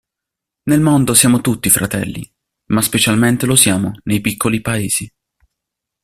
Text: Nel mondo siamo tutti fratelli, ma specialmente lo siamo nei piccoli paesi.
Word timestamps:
Nel 0.63 0.81
mondo 0.81 1.13
siamo 1.13 1.41
tutti 1.41 1.69
fratelli, 1.69 2.27
ma 2.71 2.81
specialmente 2.81 3.45
lo 3.45 3.55
siamo 3.55 3.91
nei 4.05 4.19
piccoli 4.19 4.59
paesi. 4.59 5.07